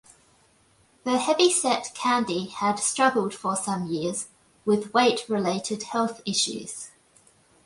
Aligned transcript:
The 1.03 1.19
heavyset 1.19 1.91
Candy 1.93 2.45
had 2.47 2.79
struggled 2.79 3.35
for 3.35 3.55
some 3.55 3.85
years 3.85 4.29
with 4.65 4.91
weight-related 4.95 5.83
health 5.83 6.21
issues. 6.25 6.89